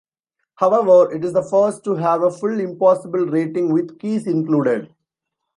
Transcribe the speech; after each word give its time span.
However, 0.55 1.11
it 1.13 1.23
is 1.23 1.31
the 1.33 1.43
first 1.43 1.83
to 1.83 1.93
have 1.93 2.23
a 2.23 2.31
full 2.31 2.59
Impossible 2.59 3.27
rating 3.27 3.71
with 3.71 3.99
keys 3.99 4.25
included. 4.25 4.91